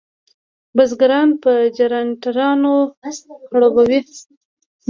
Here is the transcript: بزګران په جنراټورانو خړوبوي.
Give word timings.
بزګران 0.75 1.29
په 1.43 1.51
جنراټورانو 1.77 2.73
خړوبوي. 3.49 3.99